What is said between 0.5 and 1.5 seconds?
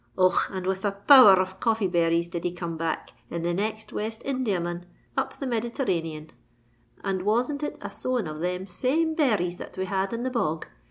and with a power r